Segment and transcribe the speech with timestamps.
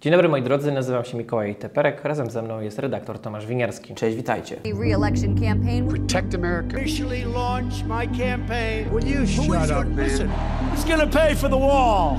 [0.00, 3.94] Dzień dobry moi drodzy, nazywam się Mikołaj Teperek, razem ze mną jest redaktor Tomasz Winiarski.
[3.94, 4.56] Cześć, witajcie.
[4.80, 5.88] re-election campaign.
[5.88, 6.76] Protect America.
[6.76, 8.88] officially launch my campaign.
[8.92, 10.04] Will you Who shut is up, gonna- man?
[10.04, 10.28] Listen,
[10.76, 12.16] who's going to pay for the wall?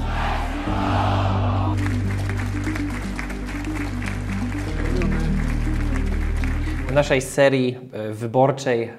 [6.88, 8.92] W naszej serii e, wyborczej e,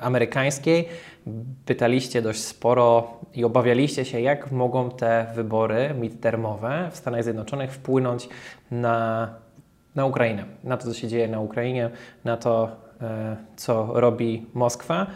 [0.00, 0.88] amerykańskiej
[1.64, 8.28] pytaliście dość sporo i obawialiście się, jak mogą te wybory midtermowe w Stanach Zjednoczonych wpłynąć
[8.70, 9.28] na,
[9.94, 11.90] na Ukrainę, na to, co się dzieje na Ukrainie,
[12.24, 12.70] na to,
[13.00, 15.06] e, co robi Moskwa.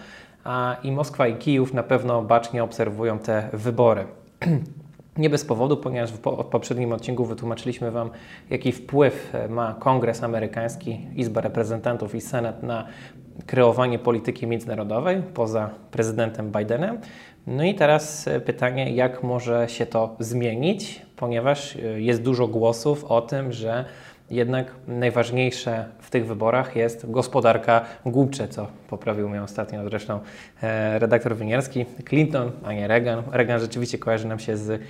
[0.45, 4.07] A i Moskwa i Kijów na pewno bacznie obserwują te wybory.
[5.16, 8.11] Nie bez powodu, ponieważ w po, poprzednim odcinku wytłumaczyliśmy Wam,
[8.51, 12.87] jaki wpływ e, ma Kongres Amerykański, Izba Reprezentantów i Senat na
[13.47, 16.98] kreowanie polityki międzynarodowej poza prezydentem Bidenem.
[17.46, 23.05] No i teraz e, pytanie, jak może się to zmienić, ponieważ e, jest dużo głosów
[23.05, 23.84] o tym, że
[24.30, 30.20] jednak najważniejsze w tych wyborach jest gospodarka głupcze, co poprawił mnie ostatnio zresztą
[30.63, 31.87] e, redaktor Winiarski.
[32.09, 33.23] Clinton, a nie Reagan.
[33.32, 34.82] Reagan rzeczywiście kojarzy nam się z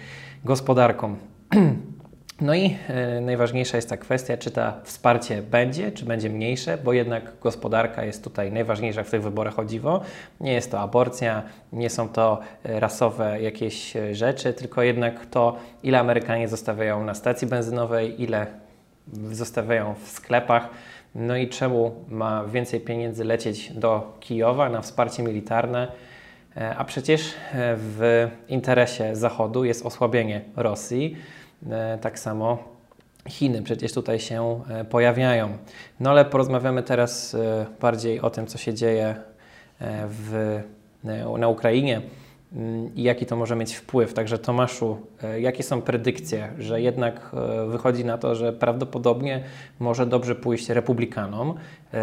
[0.44, 1.16] gospodarką.
[2.40, 6.92] No i e, najważniejsza jest ta kwestia, czy to wsparcie będzie, czy będzie mniejsze, bo
[6.92, 10.00] jednak gospodarka jest tutaj najważniejsza w tych wyborach o dziwo.
[10.40, 15.56] Nie jest to aborcja, nie są to e, rasowe jakieś e, rzeczy, tylko jednak to,
[15.82, 18.46] ile Amerykanie zostawiają na stacji benzynowej, ile
[19.32, 20.68] zostawiają w sklepach.
[21.14, 25.92] No i czemu ma więcej pieniędzy lecieć do Kijowa na wsparcie militarne?
[26.76, 31.16] A przecież w interesie Zachodu jest osłabienie Rosji.
[31.66, 32.58] E, Tak samo
[33.28, 35.58] Chiny przecież tutaj się e, pojawiają.
[36.00, 39.14] No ale porozmawiamy teraz e, bardziej o tym, co się dzieje
[40.08, 40.60] w,
[41.38, 42.02] na Ukrainie
[42.52, 44.14] mm, i jaki to może mieć wpływ.
[44.14, 44.98] Także Tomaszu,
[45.38, 47.30] jakie są predykcje, że jednak
[47.68, 49.44] wychodzi na to, że prawdopodobnie
[49.78, 51.54] może dobrze pójść republikanom,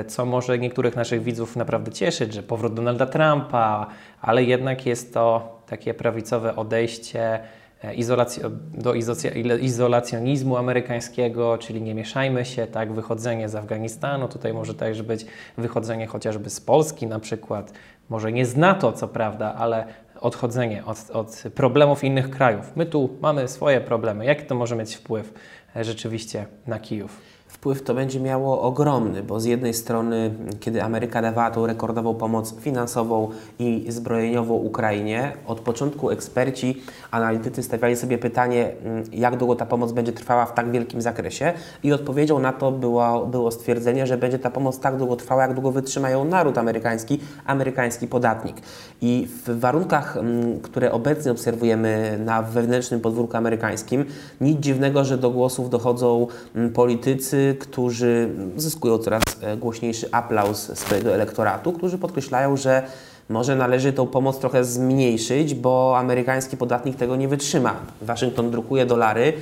[0.08, 3.88] co może niektórych naszych widzów naprawdę cieszyć, że powrót Donalda Trumpa,
[4.22, 7.40] ale jednak jest to takie prawicowe odejście
[7.84, 8.42] e, izolacji-
[8.74, 14.74] do izocja- ile- izolacjonizmu amerykańskiego, czyli nie mieszajmy się, tak, wychodzenie z Afganistanu, tutaj może
[14.74, 15.26] też być
[15.58, 17.74] wychodzenie chociażby z Polski na przykład,
[18.10, 19.86] może nie z NATO co prawda, ale
[20.22, 22.72] odchodzenie od, od problemów innych krajów.
[22.76, 24.26] My tu mamy swoje problemy.
[24.26, 25.34] Jaki to może mieć wpływ
[25.76, 27.35] e, rzeczywiście na Kijów?
[27.66, 32.56] Wpływ to będzie miało ogromny, bo z jednej strony, kiedy Ameryka dawała tą rekordową pomoc
[32.60, 36.82] finansową i zbrojeniową Ukrainie, od początku eksperci,
[37.12, 41.54] analitycy stawiali sobie pytanie, mm, jak długo ta pomoc będzie trwała w tak wielkim zakresie
[41.84, 45.54] i odpowiedzią na to było, było stwierdzenie, że będzie ta pomoc tak długo trwała, jak
[45.54, 48.56] długo wytrzyma ją naród amerykański, amerykański podatnik.
[49.02, 54.06] I w warunkach, mm, które obecnie obserwujemy na wewnętrznym podwórku amerykańskim,
[54.42, 61.14] nic dziwnego, że do głosów dochodzą mm, politycy, którzy zyskują coraz e, głośniejszy aplauz swojego
[61.14, 62.84] elektoratu, którzy podkreślają, że
[63.30, 67.76] może należy tą pomoc trochę zmniejszyć, bo amerykański podatnik tego nie wytrzyma.
[68.02, 69.34] Waszyngton drukuje dolary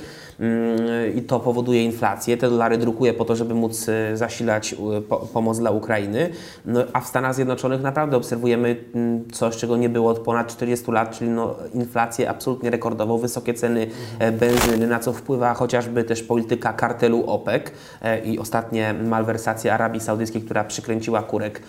[1.14, 2.36] i to powoduje inflację.
[2.36, 4.74] Te dolary drukuje po to, żeby móc e, zasilać
[5.08, 6.30] po, pomoc dla Ukrainy.
[6.64, 10.90] No, a w Stanach Zjednoczonych naprawdę obserwujemy mm, coś, czego nie było od ponad 40
[10.90, 13.86] lat, czyli no, inflację absolutnie rekordową, wysokie ceny
[14.18, 17.62] e, benzyny, na co wpływa chociażby też polityka kartelu OPEC
[18.02, 21.62] e, i ostatnie malwersacje Arabii Saudyjskiej, która przykręciła kurek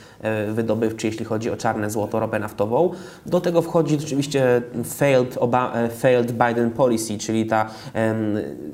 [0.51, 2.91] wydobywczy, jeśli chodzi o czarne złoto, ropę naftową.
[3.25, 5.37] Do tego wchodzi oczywiście failed,
[5.97, 7.69] failed Biden policy, czyli ta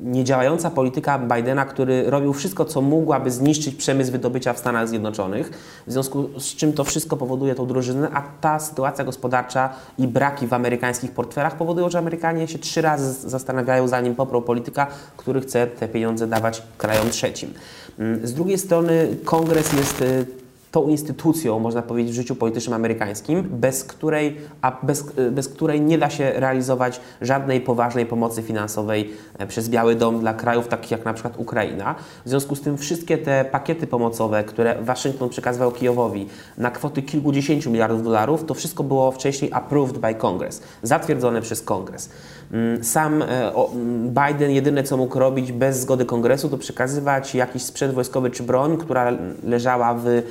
[0.01, 5.49] niedziałająca polityka Bidena, który robił wszystko, co mógł, aby zniszczyć przemysł wydobycia w Stanach Zjednoczonych,
[5.87, 10.47] w związku z czym to wszystko powoduje tą drużynę, a ta sytuacja gospodarcza i braki
[10.47, 14.87] w amerykańskich portfelach powodują, że Amerykanie się trzy razy zastanawiają, zanim poprą polityka,
[15.17, 17.53] który chce te pieniądze dawać krajom trzecim.
[17.99, 20.25] Mm, Z drugiej strony kongres jest y,
[20.71, 25.97] tą instytucją, można powiedzieć, w życiu politycznym amerykańskim, bez której, a bez, bez której nie
[25.97, 31.05] da się realizować żadnej poważnej pomocy finansowej e, przez Biały Dom dla krajów takich jak
[31.05, 31.95] na przykład Ukraina.
[32.25, 36.27] W związku z tym wszystkie te pakiety pomocowe, które Waszyngton przekazywał Kijowowi
[36.57, 42.09] na kwoty kilkudziesięciu miliardów dolarów, to wszystko było wcześniej approved by Congress, zatwierdzone przez Kongres.
[42.53, 47.63] Mm, Sam e, mm, Biden jedyne co mógł robić bez zgody kongresu to przekazywać jakiś
[47.63, 49.11] sprzęt wojskowy czy broń, która
[49.43, 50.23] leżała w e,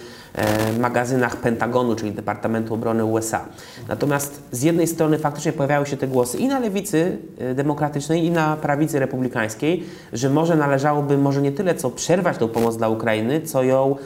[0.80, 3.44] magazynach Pentagonu, czyli Departamentu Obrony USA.
[3.88, 8.30] Natomiast z jednej strony faktycznie pojawiały się te głosy i na lewicy e, demokratycznej, i
[8.30, 13.40] na prawicy republikańskiej, że może należałoby może nie tyle co przerwać tą pomoc dla Ukrainy,
[13.40, 13.96] co ją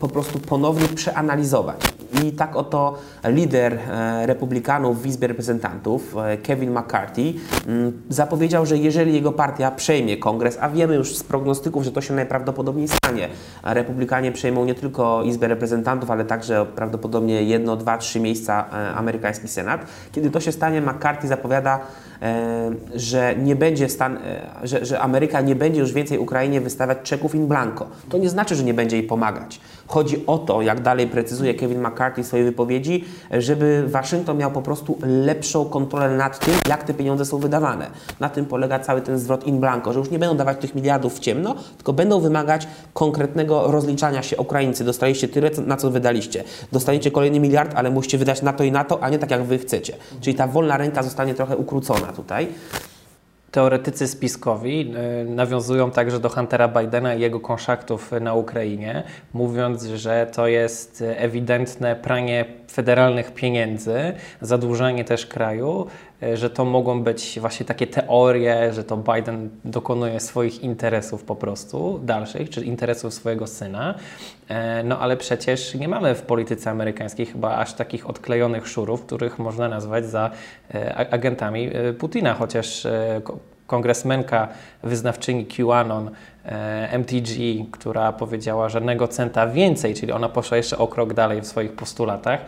[0.00, 1.99] po prostu ponownie przeanalizować.
[2.24, 7.34] I tak oto lider e, republikanów w Izbie Reprezentantów, e, Kevin McCarthy,
[8.08, 12.14] zapowiedział, że jeżeli jego partia przejmie kongres, a wiemy już z prognostyków, że to się
[12.14, 13.28] najprawdopodobniej stanie,
[13.62, 19.48] republikanie przejmą nie tylko Izbę Reprezentantów, ale także prawdopodobnie jedno, dwa, trzy miejsca e, amerykański
[19.48, 19.86] Senat.
[20.12, 21.80] Kiedy to się stanie, McCarthy zapowiada,
[22.94, 27.34] że nie będzie stan, e, że, że Ameryka nie będzie już więcej Ukrainie wystawiać czeków
[27.34, 27.86] in blanco.
[28.08, 29.60] To nie znaczy, że nie będzie jej pomagać.
[29.86, 34.62] Chodzi o to, jak dalej precyzuje Kevin McCarthy w swojej wypowiedzi, żeby Waszyngton miał po
[34.62, 37.90] prostu lepszą kontrolę nad tym, jak te pieniądze są wydawane.
[38.20, 41.16] Na tym polega cały ten zwrot in blanco, że już nie będą dawać tych miliardów
[41.16, 44.36] w ciemno, tylko będą wymagać konkretnego rozliczania się.
[44.36, 46.44] Ukraińcy, dostaliście tyle, na co wydaliście.
[46.72, 49.42] Dostaniecie kolejny miliard, ale musicie wydać na to i na to, a nie tak, jak
[49.42, 49.96] Wy chcecie.
[50.20, 52.48] Czyli ta wolna ręka zostanie trochę ukrócona tutaj.
[53.50, 59.02] Teoretycy spiskowi y, nawiązują także do Huntera Bidena i jego konszaktów na Ukrainie,
[59.34, 65.86] mówiąc, że to jest ewidentne pranie federalnych pieniędzy, zadłużanie też kraju,
[66.34, 72.00] że to mogą być właśnie takie teorie, że to Biden dokonuje swoich interesów po prostu
[72.02, 73.94] dalszych, czy interesów swojego syna.
[74.48, 79.38] E, no ale przecież nie mamy w polityce amerykańskiej chyba aż takich odklejonych szurów, których
[79.38, 80.30] można nazwać za
[80.74, 82.86] e, agentami e, Putina, chociaż
[83.66, 84.48] kongresmenka
[84.82, 86.10] wyznawczyni QAnon
[86.92, 91.72] MTG, która powiedziała żadnego centa więcej, czyli ona poszła jeszcze o krok dalej w swoich
[91.72, 92.40] postulatach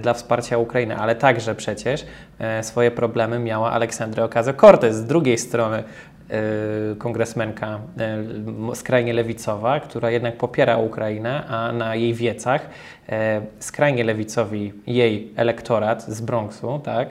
[0.00, 2.06] dla wsparcia Ukrainy, ale także przecież
[2.62, 5.84] swoje problemy miała Aleksandra Ocasio-Cortez z drugiej strony
[6.98, 7.78] kongresmenka
[8.74, 12.66] skrajnie lewicowa, która jednak popiera Ukrainę, a na jej wiecach
[13.58, 17.08] skrajnie lewicowi jej elektorat z Bronxu, tak,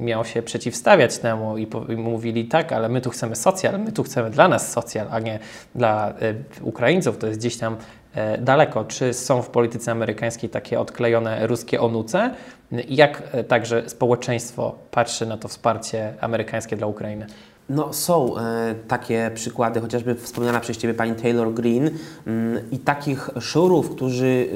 [0.00, 4.30] miał się przeciwstawiać temu i, mówili tak, ale my tu chcemy socjal, my tu chcemy
[4.30, 5.38] dla nas socjal, a nie
[5.74, 6.14] dla
[6.62, 7.76] Ukraińców, to jest gdzieś tam
[8.38, 8.84] daleko.
[8.84, 12.30] Czy są w polityce amerykańskiej takie odklejone ruskie onuce?
[12.88, 17.26] Jak także społeczeństwo patrzy na to wsparcie amerykańskie dla Ukrainy?
[17.68, 21.90] No, są e, takie przykłady, chociażby wspomniana przez Ciebie pani Taylor Green
[22.26, 24.48] mm, i takich szurów, którzy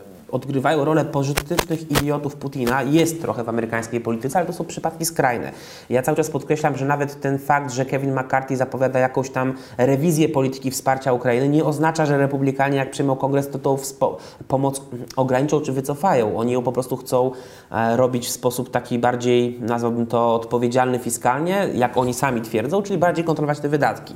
[0.00, 0.03] e,
[0.34, 5.52] odgrywają rolę pożytecznych idiotów Putina jest trochę w amerykańskiej polityce, ale to są przypadki skrajne.
[5.90, 10.28] Ja cały czas podkreślam, że nawet ten fakt, że Kevin McCarthy zapowiada jakąś tam rewizję
[10.28, 13.76] polityki wsparcia Ukrainy, nie oznacza, że republikanie jak przyjmą kongres, to tą
[14.48, 14.82] pomoc
[15.16, 16.36] ograniczą czy wycofają.
[16.36, 17.30] Oni ją po prostu chcą
[17.70, 22.98] e, robić w sposób taki bardziej, nazwałbym to odpowiedzialny fiskalnie, jak oni sami twierdzą, czyli
[22.98, 24.14] bardziej kontrolować te wydatki.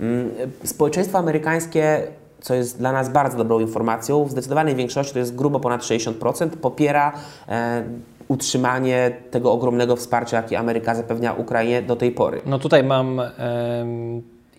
[0.00, 0.30] Mm,
[0.64, 2.02] społeczeństwo amerykańskie
[2.40, 6.48] co jest dla nas bardzo dobrą informacją, w zdecydowanej większości, to jest grubo ponad 60%,
[6.48, 7.12] popiera
[7.48, 7.84] e,
[8.28, 12.40] utrzymanie tego ogromnego wsparcia, jakie Ameryka zapewnia Ukrainie do tej pory.
[12.46, 13.20] No tutaj mam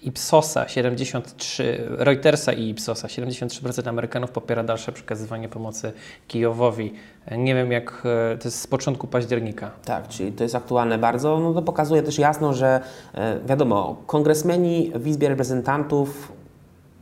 [0.01, 5.91] Ipsosa 73, Reutersa i Ipsosa 73% Amerykanów popiera dalsze przekazywanie pomocy
[6.27, 6.93] Kijowowi.
[7.37, 9.71] Nie wiem jak, e, to jest z początku października.
[9.85, 11.39] Tak, czyli to jest aktualne bardzo.
[11.39, 12.81] No to pokazuje też jasno, że
[13.13, 16.31] e, wiadomo, kongresmeni w Izbie Reprezentantów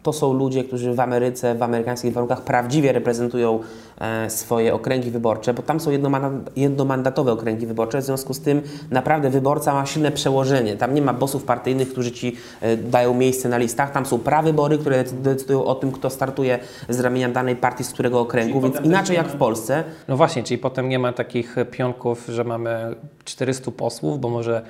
[0.10, 3.60] to są ludzie, którzy w Ameryce, w amerykańskich warunkach prawdziwie reprezentują
[4.02, 5.92] e, swoje okręgi wyborcze, bo tam są
[6.56, 8.62] jednomandatowe okręgi wyborcze, w związku z tym
[8.92, 10.76] naprawdę wyborca ma silne przełożenie.
[10.78, 14.78] Tam nie ma bosów partyjnych, którzy ci e, dają miejsce na listach, tam są prawybory,
[14.78, 16.60] które decydują o tym, kto startuje
[16.90, 19.84] z ramienia danej partii, z którego okręgu, czyli więc inaczej jak w Polsce.
[20.08, 22.96] No właśnie, czyli potem nie ma takich pionków, że mamy
[23.26, 24.62] 400 posłów, bo może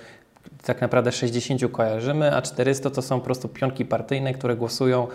[0.66, 5.08] tak naprawdę 60 kojarzymy, a 400 to są po prostu pionki partyjne, które głosują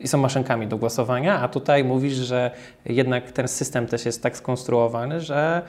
[0.00, 2.50] i są maszynkami do głosowania, a tutaj mówisz, że
[2.86, 5.62] jednak ten system też jest tak skonstruowany, że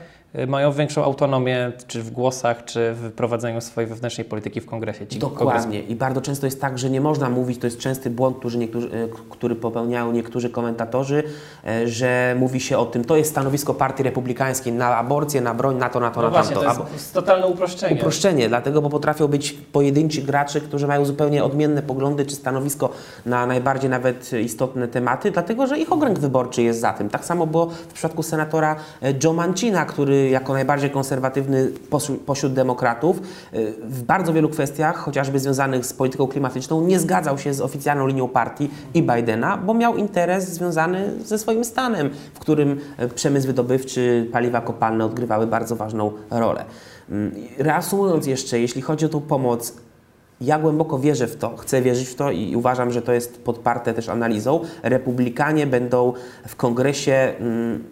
[0.48, 5.08] mają większą autonomię, czy w głosach, czy w prowadzeniu swojej wewnętrznej polityki w kongresie.
[5.08, 5.82] Ci Dokładnie.
[5.82, 8.70] I bardzo często jest tak, że nie można mówić, to jest częsty błąd, który, y,
[9.30, 11.24] który popełniają niektórzy komentatorzy,
[11.68, 15.78] y, że mówi się o tym, to jest stanowisko partii republikańskiej na aborcję, na broń,
[15.78, 16.84] na to, na to, no na właśnie, tamto.
[16.84, 17.96] To jest totalne uproszczenie.
[17.96, 22.90] Uproszczenie, dlatego, bo potrafią być pojedynczy gracze, którzy mają zupełnie odmienne poglądy czy stanowisko
[23.26, 27.10] na najbardziej nawet istotne tematy, dlatego, że ich okręg wyborczy jest za tym.
[27.10, 28.76] Tak samo było w przypadku senatora
[29.24, 31.72] Joe Mancina, który jako najbardziej konserwatywny
[32.26, 33.20] pośród demokratów
[33.54, 38.08] y, w bardzo wielu kwestiach, chociażby związanych z polityką klimatyczną, nie zgadzał się z oficjalną
[38.08, 43.48] linią partii i Bidena, bo miał interes związany ze swoim stanem, w którym y, przemysł
[43.48, 46.66] wydobywczy, paliwa kopalne odgrywały bardzo ważną rolę.
[47.10, 49.74] Mm, reasumując jeszcze, jeśli chodzi o tą pomoc,
[50.42, 53.94] ja głęboko wierzę w to, chcę wierzyć w to i uważam, że to jest podparte
[53.94, 54.60] też analizą.
[54.84, 56.14] Republikanie będą
[56.48, 57.84] w kongresie mm,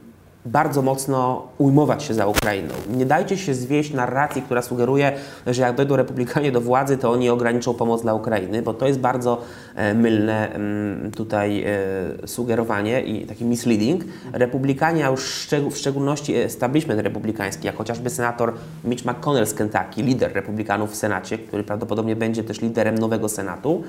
[0.45, 2.73] bardzo mocno ujmować się za Ukrainą.
[2.89, 5.11] Nie dajcie się zwieść narracji, która sugeruje,
[5.47, 8.99] że jak dojdą republikanie do władzy, to oni ograniczą pomoc dla Ukrainy, bo to jest
[8.99, 9.41] bardzo
[9.75, 14.03] e, mylne mm, tutaj e, sugerowanie i taki misleading.
[14.33, 20.33] Republikanie, a już w szczególności establishment republikański, jak chociażby senator Mitch McConnell z Kentucky, lider
[20.33, 23.83] republikanów w Senacie, który prawdopodobnie będzie też liderem nowego Senatu,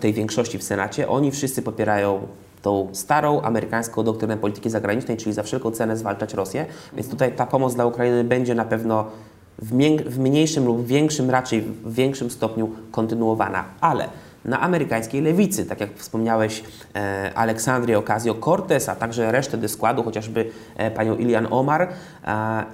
[0.00, 2.26] tej większości w Senacie, oni wszyscy popierają
[2.62, 6.66] tą starą amerykańską doktrynę polityki zagranicznej, czyli za wszelką cenę zwalczać Rosję.
[6.92, 9.04] Więc tutaj ta pomoc dla Ukrainy będzie na pewno
[9.58, 9.72] w,
[10.10, 13.64] w mniejszym lub większym, raczej w większym stopniu kontynuowana.
[13.80, 14.08] Ale
[14.44, 20.90] na amerykańskiej lewicy, tak jak wspomniałeś, e, Aleksandrię Ocasio-Cortez, a także resztę składu, chociażby e,
[20.90, 21.88] panią Ilian Omar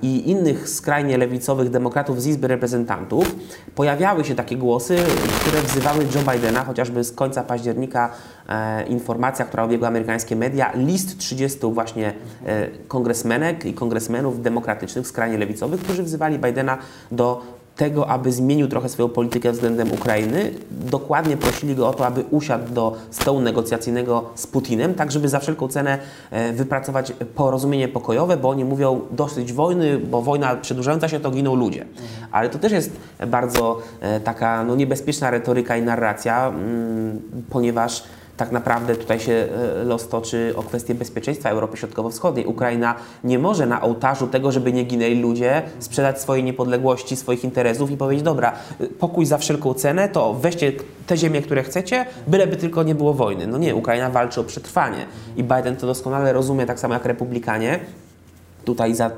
[0.03, 3.35] i innych skrajnie lewicowych demokratów z Izby Reprezentantów,
[3.75, 4.97] pojawiały się takie głosy,
[5.41, 8.11] które wzywały Joe Bidena, chociażby z końca października
[8.49, 12.13] e, informacja, która obiegła amerykańskie media, list 30 właśnie
[12.47, 16.79] e, kongresmenek i kongresmenów demokratycznych, skrajnie lewicowych, którzy wzywali Bidena
[17.13, 20.51] do tego, aby zmienił trochę swoją politykę względem Ukrainy.
[20.71, 25.41] Dokładnie prosili go o to, aby usiadł do stołu negocjacyjnego z Putinem, tak żeby za
[25.41, 25.99] wszelką cenę
[26.31, 31.55] e, wypracować porozumienie pokojowe, bo oni mówią dosyć wojny, bo wojna przedłużająca się to giną
[31.55, 31.85] ludzie.
[32.33, 32.91] Ale to też jest
[33.27, 38.03] bardzo e, taka no, niebezpieczna retoryka i narracja, mm, ponieważ
[38.39, 39.33] tak naprawdę tutaj się
[39.81, 42.47] e, los toczy o kwestię bezpieczeństwa Europy Środkowo-Wschodniej.
[42.47, 47.91] Ukraina nie może na ołtarzu tego, żeby nie ginęli ludzie, sprzedać swojej niepodległości, swoich interesów
[47.91, 50.73] i powiedzieć, dobra, e, pokój za wszelką cenę, to weźcie
[51.07, 53.47] te ziemie, które chcecie, byleby tylko nie było wojny.
[53.47, 57.81] No nie, Ukraina walczy o przetrwanie i Biden to doskonale rozumie, tak samo jak republikanie
[58.65, 59.11] tutaj za,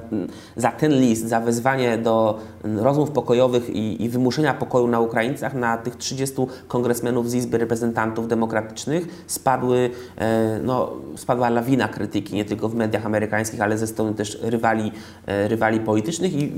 [0.57, 5.77] za ten list, za wezwanie do rozmów pokojowych i, i wymuszenia pokoju na Ukraińcach, na
[5.77, 6.37] tych 30
[6.69, 13.07] kongresmenów z Izby Reprezentantów Demokratycznych spadły, e, no, spadła lawina krytyki, nie tylko w mediach
[13.07, 14.93] amerykańskich, ale ze strony też rywali,
[15.27, 16.53] e, rywali politycznych i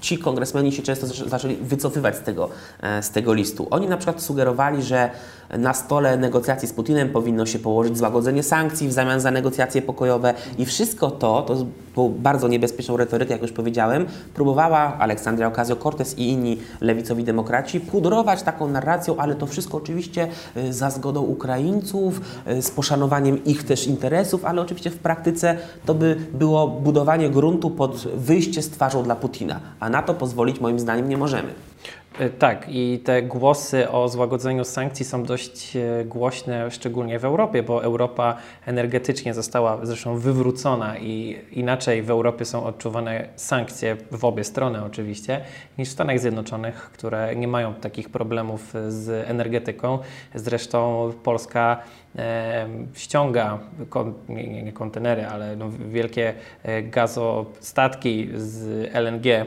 [0.00, 2.48] ci kongresmeni się często zaczę- zaczęli wycofywać z tego,
[2.82, 3.66] e, z tego listu.
[3.70, 5.10] Oni na przykład sugerowali, że
[5.58, 10.34] na stole negocjacji z Putinem powinno się położyć złagodzenie sankcji w zamian za negocjacje pokojowe
[10.58, 16.28] i wszystko to, to było bardzo niebezpieczną retorykę, jak już powiedziałem, próbowała Aleksandria Ocasio-Cortez i
[16.28, 22.62] inni lewicowi demokraci pudrować taką narracją, ale to wszystko oczywiście y, za zgodą Ukraińców, y,
[22.62, 28.06] z poszanowaniem ich też interesów, ale oczywiście w praktyce to by było budowanie gruntu pod
[28.14, 31.71] wyjście z twarzą dla Putina, a na to pozwolić moim zdaniem nie możemy.
[32.18, 37.62] E, Tak, i te głosy o złagodzeniu sankcji są dość e, głośne, szczególnie w Europie,
[37.62, 44.44] bo Europa energetycznie została zresztą wywrócona i inaczej w Europie są odczuwane sankcje w obie
[44.44, 45.40] strony oczywiście,
[45.78, 49.98] niż w Stanach Zjednoczonych, które nie mają takich problemów z energetyką.
[50.34, 51.82] Zresztą Polska
[52.16, 59.46] e, ściąga kon, nie, nie, kontenery, ale no, wielkie e, gazostatki z LNG,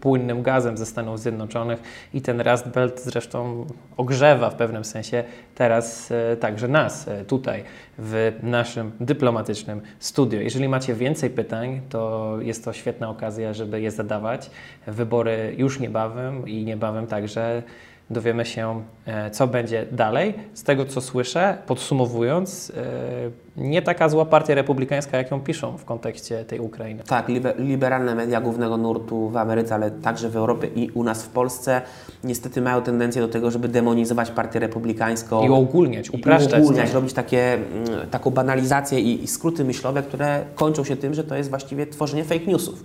[0.00, 3.66] płynnym gazem ze Stanów Zjednoczonych i ten Rust Belt zresztą
[3.96, 7.64] ogrzewa w pewnym sensie teraz e, także nas e, tutaj
[7.98, 10.40] w naszym dyplomatycznym studio.
[10.40, 14.50] Jeżeli macie więcej pytań, to jest to świetna okazja, żeby je zadawać.
[14.86, 17.62] Wybory już niebawem i niebawem także
[18.10, 20.34] dowiemy się, e, co będzie dalej.
[20.54, 25.84] Z tego, co słyszę, podsumowując, e, nie taka zła partia republikańska, jak ją piszą w
[25.84, 27.02] kontekście tej Ukrainy.
[27.06, 31.22] Tak, libe- liberalne media głównego nurtu w Ameryce, ale także w Europie i u nas
[31.22, 31.82] w Polsce
[32.24, 35.46] niestety mają tendencję do tego, żeby demonizować partię republikańską.
[35.46, 36.52] I uogólniać, upraszczać.
[36.52, 41.14] I uogólniać, robić takie, mm, taką banalizację i, i skróty myślowe, które kończą się tym,
[41.14, 42.84] że to jest właściwie tworzenie fake newsów.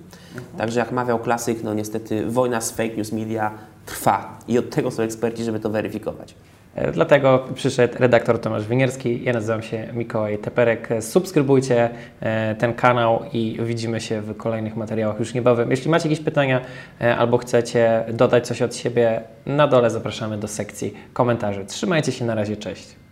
[0.58, 3.51] Także jak mawiał klasyk, no niestety wojna z fake news media
[3.86, 6.36] trwa i od tego są eksperci, żeby to weryfikować.
[6.75, 9.24] E, Dlatego przyszedł redaktor Tomasz Winierski.
[9.24, 10.89] Ja nazywam się Mikołaj Teperek.
[11.00, 11.89] Subskrybujcie
[12.22, 15.72] e, ten kanał i widzimy się w kolejnych materiałach już niebawem.
[15.72, 16.62] Jeśli macie jakieś pytania
[17.01, 21.65] e, albo chcecie dodać coś od siebie, na dole zapraszamy do sekcji komentarzy.
[21.65, 23.05] Trzymajcie się na razie, cześć.